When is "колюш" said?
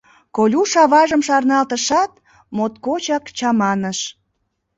0.35-0.71